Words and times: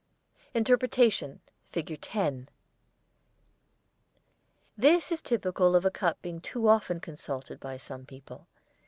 INTERPRETATION 0.55 1.41
FIG. 1.69 2.01
10 2.01 2.49
This 4.75 5.11
is 5.11 5.21
typical 5.21 5.75
of 5.75 5.83
the 5.83 5.91
cup 5.91 6.19
being 6.23 6.41
too 6.41 6.67
often 6.67 6.99
consulted 6.99 7.59
by 7.59 7.77
some 7.77 8.07
people. 8.07 8.47